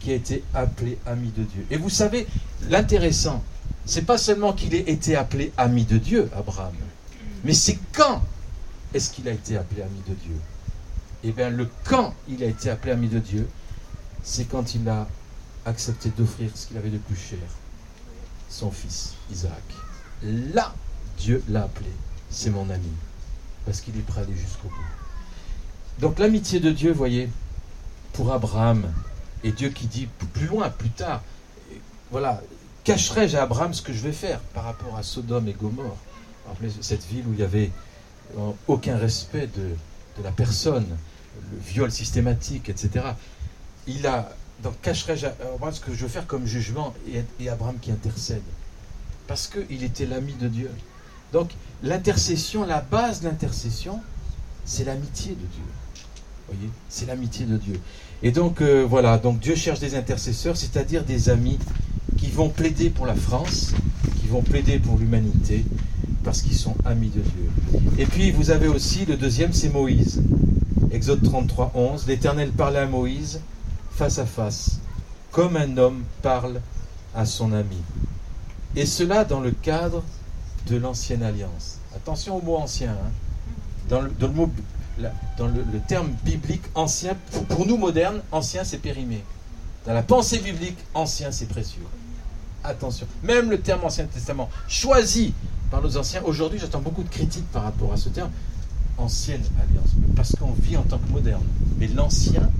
[0.00, 1.64] qui a été appelé ami de Dieu.
[1.70, 2.26] Et vous savez,
[2.68, 3.42] l'intéressant,
[3.86, 6.74] c'est pas seulement qu'il ait été appelé ami de Dieu, Abraham,
[7.46, 8.20] mais c'est quand
[8.92, 10.36] est-ce qu'il a été appelé ami de Dieu?
[11.24, 13.48] Eh bien, le quand il a été appelé ami de Dieu,
[14.22, 15.08] c'est quand il a
[15.64, 17.38] accepté d'offrir ce qu'il avait de plus cher,
[18.50, 19.62] son fils, Isaac.
[20.22, 20.74] Là,
[21.18, 21.90] Dieu l'a appelé,
[22.30, 22.90] c'est mon ami,
[23.64, 26.00] parce qu'il est prêt à aller jusqu'au bout.
[26.00, 27.30] Donc l'amitié de Dieu, voyez,
[28.12, 28.92] pour Abraham,
[29.44, 31.22] et Dieu qui dit plus loin, plus tard,
[32.10, 32.42] voilà,
[32.84, 35.96] cacherai-je à Abraham ce que je vais faire par rapport à Sodome et Gomorre?
[36.80, 37.70] Cette ville où il n'y avait
[38.38, 39.74] euh, aucun respect de,
[40.22, 40.86] la personne,
[41.52, 43.06] le viol systématique, etc.
[43.86, 44.30] Il a,
[44.62, 46.94] donc cacherai-je à Abraham ce que je veux faire comme jugement
[47.40, 48.42] et, Abraham qui intercède
[49.26, 50.70] Parce qu'il était l'ami de Dieu.
[51.32, 51.50] Donc
[51.82, 54.00] l'intercession, la base de l'intercession,
[54.64, 55.64] c'est l'amitié de Dieu.
[56.48, 57.80] Voyez, c'est l'amitié de Dieu.
[58.22, 61.58] Et donc euh, voilà, donc Dieu cherche des intercesseurs, c'est-à-dire des amis
[62.16, 63.72] qui vont plaider pour la France,
[64.20, 65.64] qui vont plaider pour l'humanité,
[66.22, 67.82] parce qu'ils sont amis de Dieu.
[67.98, 70.22] Et puis vous avez aussi le deuxième, c'est Moïse.
[70.94, 72.06] Exode 33, 11.
[72.06, 73.40] L'Éternel parlait à Moïse
[73.90, 74.78] face à face,
[75.32, 76.60] comme un homme parle
[77.16, 77.78] à son ami.
[78.76, 80.04] Et cela dans le cadre
[80.68, 81.78] de l'ancienne alliance.
[81.96, 82.92] Attention au mot ancien.
[82.92, 83.10] Hein.
[83.88, 84.48] Dans, le, mot,
[85.36, 87.16] dans le, terme biblique ancien,
[87.48, 89.24] pour nous modernes, ancien c'est périmé.
[89.86, 91.82] Dans la pensée biblique, ancien c'est précieux.
[92.62, 93.08] Attention.
[93.24, 95.34] Même le terme Ancien Testament, choisi
[95.72, 98.30] par nos anciens, aujourd'hui j'attends beaucoup de critiques par rapport à ce terme,
[98.98, 101.42] ancienne alliance, parce qu'on vit en tant que moderne.
[101.78, 102.50] Mais l'ancien,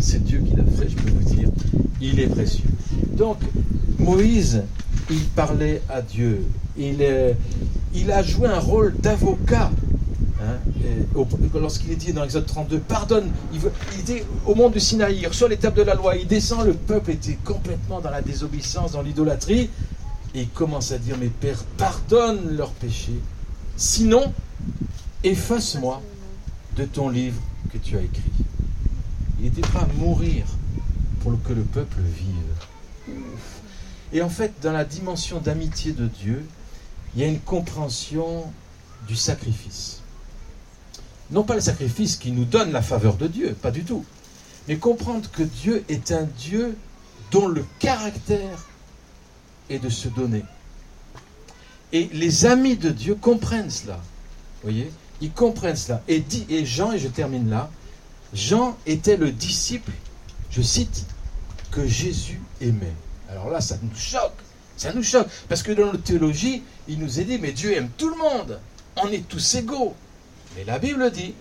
[0.00, 1.48] c'est Dieu qui l'a fait, je peux vous dire,
[2.00, 2.70] il est précieux.
[3.16, 3.38] Donc,
[3.98, 4.64] Moïse,
[5.10, 6.44] il parlait à Dieu.
[6.76, 7.04] Il,
[7.94, 9.70] il a joué un rôle d'avocat
[10.42, 10.58] Hein,
[11.54, 13.60] lorsqu'il est dit dans Exode 32, pardonne, il,
[14.00, 17.12] était au monde du Sinaï, il reçoit l'étape de la loi, il descend, le peuple
[17.12, 19.70] était complètement dans la désobéissance, dans l'idolâtrie,
[20.34, 23.20] et il commence à dire, mes pères, pardonne leurs péchés,
[23.76, 24.32] sinon,
[25.24, 26.02] efface-moi
[26.76, 27.40] de ton livre
[27.72, 28.22] que tu as écrit.
[29.40, 30.44] Il était prêt à mourir
[31.20, 33.16] pour que le peuple vive.
[34.12, 36.44] Et en fait, dans la dimension d'amitié de Dieu,
[37.14, 38.52] il y a une compréhension
[39.08, 40.00] du sacrifice.
[41.30, 44.04] Non pas le sacrifice qui nous donne la faveur de Dieu, pas du tout.
[44.68, 46.76] Mais comprendre que Dieu est un Dieu
[47.30, 48.66] dont le caractère
[49.70, 50.44] est de se donner.
[51.92, 54.00] Et les amis de Dieu comprennent cela.
[54.62, 54.90] voyez?
[55.22, 56.02] Ils comprennent cela.
[56.08, 57.70] Et, dit, et Jean, et je termine là,
[58.34, 59.92] Jean était le disciple,
[60.50, 61.06] je cite,
[61.70, 62.92] que Jésus aimait.
[63.30, 64.36] Alors là, ça nous choque.
[64.76, 65.28] Ça nous choque.
[65.48, 68.58] Parce que dans notre théologie, il nous est dit, mais Dieu aime tout le monde.
[68.96, 69.94] On est tous égaux.
[70.56, 71.34] Mais la Bible dit,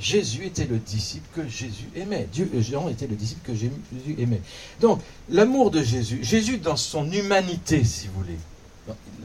[0.00, 2.28] Jésus était le disciple que Jésus aimait.
[2.32, 3.74] Dieu, Jean était le disciple que Jésus
[4.18, 4.40] aimait.
[4.80, 8.38] Donc, l'amour de Jésus, Jésus dans son humanité, si vous voulez,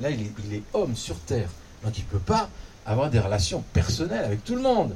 [0.02, 1.50] là, il est, il est homme sur terre.
[1.84, 2.50] Donc il ne peut pas
[2.86, 4.96] avoir des relations personnelles avec tout le monde.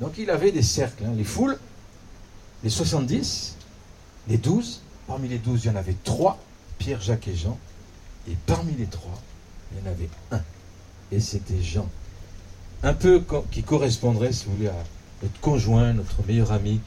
[0.00, 1.12] Donc il avait des cercles, hein.
[1.16, 1.58] les foules,
[2.62, 3.56] les 70,
[4.28, 4.82] les 12.
[5.06, 6.38] Parmi les 12, il y en avait trois,
[6.78, 7.58] Pierre, Jacques et Jean.
[8.28, 9.22] Et parmi les trois,
[9.72, 10.40] il y en avait un.
[11.12, 11.88] Et c'était Jean.
[12.82, 13.22] Un peu
[13.52, 14.84] qui correspondrait, si vous voulez, à
[15.22, 16.80] notre conjoint, notre meilleur ami,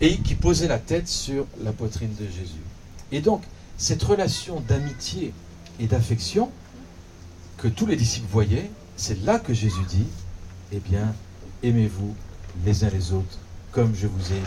[0.00, 2.62] et qui posait la tête sur la poitrine de Jésus.
[3.10, 3.42] Et donc,
[3.78, 5.32] cette relation d'amitié
[5.80, 6.50] et d'affection
[7.56, 10.06] que tous les disciples voyaient, c'est là que Jésus dit,
[10.72, 11.14] eh bien,
[11.62, 12.14] aimez-vous
[12.64, 13.38] les uns les autres
[13.70, 14.46] comme je vous ai aimé.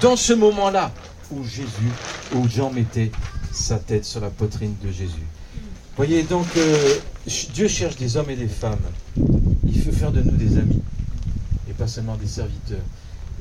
[0.00, 0.90] Dans ce, moment-là
[1.30, 1.92] où Jésus,
[2.34, 3.12] où Jean mettait
[3.52, 5.26] sa tête sur la poitrine de Jésus.
[5.96, 6.94] Voyez donc, euh,
[7.52, 8.80] Dieu cherche des hommes et des femmes.
[9.16, 10.82] Il veut faire de nous des amis
[11.68, 12.78] et pas seulement des serviteurs.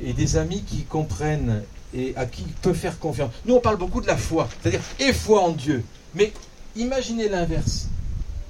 [0.02, 1.64] Et des amis qui comprennent
[1.94, 3.32] et à qui il peut faire confiance.
[3.46, 5.84] Nous, on parle beaucoup de la foi, c'est-à-dire et foi en Dieu.
[6.16, 6.34] Mais
[6.76, 7.89] imaginez l'inverse.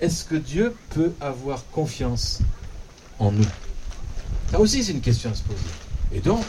[0.01, 2.39] Est-ce que Dieu peut avoir confiance
[3.19, 3.45] en nous?
[4.49, 5.59] Ça aussi, c'est une question à se poser.
[6.13, 6.43] Et donc,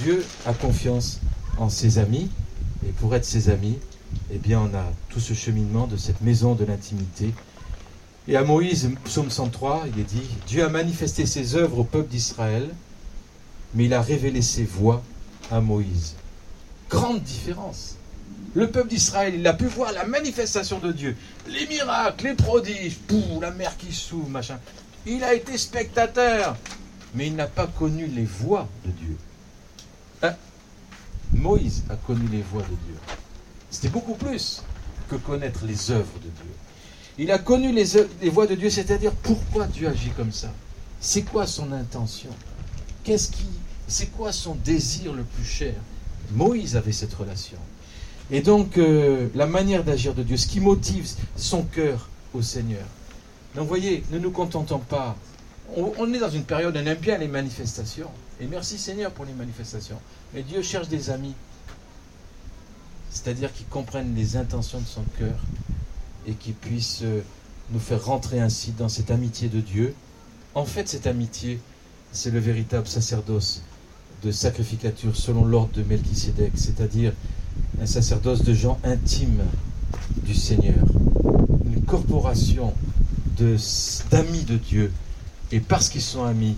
[0.00, 1.20] Dieu a confiance
[1.58, 2.30] en ses amis.
[2.86, 3.78] Et pour être ses amis,
[4.30, 7.34] eh bien, on a tout ce cheminement de cette maison de l'intimité.
[8.28, 12.08] Et à Moïse, psaume 103, il est dit Dieu a manifesté ses œuvres au peuple
[12.08, 12.70] d'Israël,
[13.74, 15.02] mais il a révélé ses voies
[15.50, 16.14] à Moïse.
[16.88, 17.96] Grande différence.
[18.54, 21.16] Le peuple d'Israël, il a pu voir la manifestation de Dieu,
[21.48, 22.98] les miracles, les prodiges,
[23.40, 24.58] la mer qui s'ouvre, machin.
[25.06, 26.56] Il a été spectateur,
[27.14, 29.16] mais il n'a pas connu les voies de Dieu.
[30.22, 30.34] Hein?
[31.32, 32.96] Moïse a connu les voies de Dieu.
[33.70, 34.62] C'était beaucoup plus
[35.08, 36.52] que connaître les œuvres de Dieu.
[37.18, 37.84] Il a connu les,
[38.20, 40.52] les voies de Dieu, c'est-à-dire pourquoi Dieu agit comme ça.
[41.00, 42.30] C'est quoi son intention?
[43.02, 43.48] Qu'est-ce qui,
[43.88, 45.74] c'est quoi son désir le plus cher?
[46.30, 47.58] Moïse avait cette relation.
[48.30, 52.84] Et donc, euh, la manière d'agir de Dieu, ce qui motive son cœur au Seigneur.
[53.54, 55.16] Donc, voyez, ne nous contentons pas.
[55.76, 58.10] On, est dans une période, on aime bien les manifestations.
[58.40, 59.98] Et merci Seigneur pour les manifestations.
[60.34, 61.34] Mais Dieu cherche des amis.
[63.10, 65.38] C'est-à-dire qui comprennent les intentions de son cœur
[66.26, 67.22] et qui puissent euh,
[67.70, 69.94] nous faire rentrer ainsi dans cette amitié de Dieu.
[70.54, 71.58] En fait, cette amitié,
[72.12, 73.62] c'est le véritable sacerdoce
[74.22, 77.12] de sacrificature selon l'ordre de Melchisédek, c'est-à-dire
[77.80, 79.42] un sacerdoce de gens intimes
[80.24, 80.84] du Seigneur,
[81.64, 82.72] une corporation
[84.10, 84.92] d'amis de, Dieu.
[85.50, 86.56] Et parce qu'ils sont amis,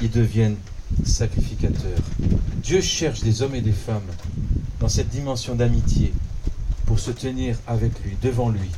[0.00, 0.56] ils deviennent
[1.04, 2.00] sacrificateurs.
[2.62, 4.02] Dieu cherche des hommes et des femmes
[4.80, 6.12] dans cette dimension d'amitié
[6.86, 8.70] pour se tenir avec lui, devant lui,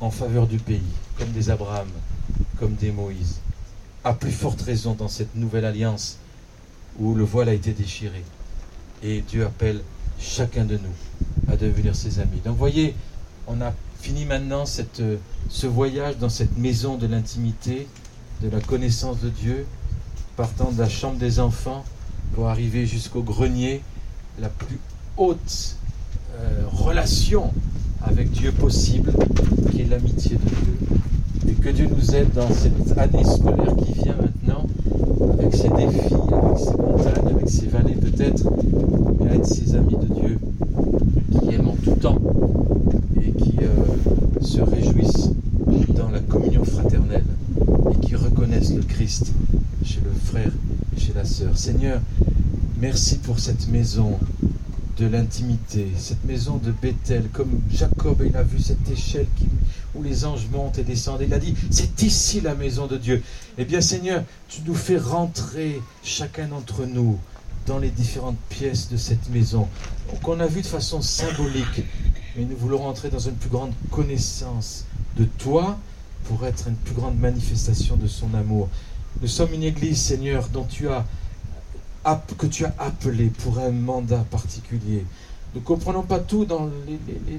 [0.00, 0.82] en faveur du pays,
[1.18, 1.88] comme des Abraham,
[2.58, 3.40] comme des Moïse.
[4.04, 6.18] À plus forte raison dans cette nouvelle alliance
[6.98, 8.22] où le voile a été déchiré.
[9.02, 9.80] Et Dieu appelle
[10.18, 12.40] chacun de nous à devenir ses amis.
[12.44, 12.94] Donc voyez,
[13.46, 15.02] on a fini maintenant cette,
[15.48, 17.86] ce voyage dans cette maison de l'intimité,
[18.42, 19.66] de la connaissance de Dieu,
[20.36, 21.84] partant de la chambre des enfants
[22.34, 23.82] pour arriver jusqu'au grenier,
[24.40, 24.78] la plus
[25.16, 25.76] haute
[26.36, 27.52] euh, relation
[28.02, 29.12] avec Dieu possible,
[29.70, 30.88] qui est l'amitié de Dieu.
[31.48, 34.66] Et que Dieu nous aide dans cette année scolaire qui vient maintenant,
[35.32, 38.42] avec ses défis, avec ses montagnes, avec ses vallées peut-être,
[39.34, 40.38] être ses amis de Dieu,
[41.32, 42.18] qui aiment en tout temps
[43.20, 45.30] et qui euh, se réjouissent
[45.96, 47.24] dans la communion fraternelle
[47.90, 49.32] et qui reconnaissent le Christ
[49.84, 50.50] chez le frère
[50.96, 51.56] et chez la sœur.
[51.56, 52.00] Seigneur,
[52.80, 54.18] merci pour cette maison
[54.98, 59.48] de l'intimité, cette maison de Bethel, comme Jacob, il a vu cette échelle qui,
[59.96, 61.22] où les anges montent et descendent.
[61.22, 63.20] Il a dit, c'est ici la maison de Dieu.
[63.58, 67.18] Eh bien Seigneur, tu nous fais rentrer chacun d'entre nous
[67.66, 69.68] dans les différentes pièces de cette maison,
[70.22, 71.82] qu'on a vu de façon symbolique,
[72.36, 74.84] mais nous voulons rentrer dans une plus grande connaissance
[75.16, 75.78] de toi
[76.24, 78.68] pour être une plus grande manifestation de son amour.
[79.20, 81.04] Nous sommes une église, Seigneur, dont tu as
[82.36, 85.06] que tu as appelé pour un mandat particulier.
[85.54, 86.98] Nous ne comprenons pas tout dans les,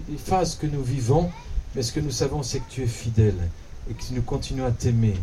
[0.09, 1.29] les, phases que nous vivons,
[1.75, 3.35] mais ce que nous savons, c'est que tu es fidèle
[3.87, 5.13] et que nous continuons à t'aimer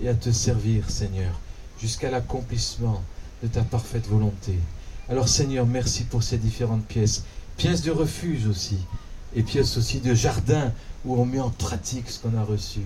[0.00, 1.40] et à te servir, Seigneur,
[1.80, 3.02] jusqu'à l'accomplissement
[3.42, 4.54] de ta parfaite volonté.
[5.08, 7.24] Alors, Seigneur, merci pour ces différentes pièces.
[7.56, 8.78] Pièces de refuge aussi,
[9.34, 10.72] et pièces aussi de jardin
[11.04, 12.80] où on met en pratique ce qu'on a reçu,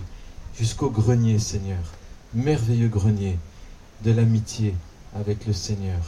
[0.58, 1.82] jusqu'au grenier, Seigneur,
[2.34, 3.38] merveilleux grenier
[4.04, 4.74] de l'amitié
[5.14, 6.00] avec le Seigneur.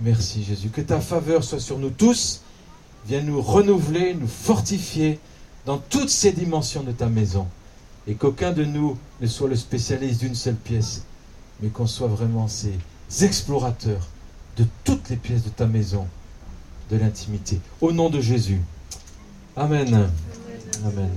[0.00, 0.68] Merci Jésus.
[0.68, 2.42] Que ta faveur soit sur nous tous.
[3.06, 5.18] Viens nous renouveler, nous fortifier
[5.66, 7.46] dans toutes ces dimensions de ta maison.
[8.06, 11.02] Et qu'aucun de nous ne soit le spécialiste d'une seule pièce,
[11.60, 12.72] mais qu'on soit vraiment ces
[13.20, 14.08] explorateurs
[14.56, 16.06] de toutes les pièces de ta maison,
[16.90, 17.60] de l'intimité.
[17.80, 18.60] Au nom de Jésus.
[19.56, 20.08] Amen.
[20.84, 21.10] Amen.